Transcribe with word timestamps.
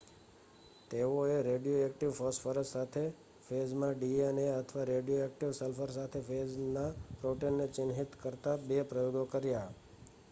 તેઓએ 0.91 1.33
radioactive 1.47 2.13
phosphorus 2.15 2.71
સાથે 2.71 3.03
ફેજમાં 3.45 3.93
ડીએનએ 3.97 4.47
અથવા 4.53 4.87
રેડિયોએક્ટિવ 4.91 5.53
સલ્ફર 5.53 5.95
સાથે 5.95 6.25
ફેજના 6.25 6.89
પ્રોટીનને 7.19 7.71
ચિહ્નિત 7.73 8.19
કરતા 8.19 8.57
2 8.67 8.83
પ્રયોગો 8.89 9.23
કર્યા 9.31 9.69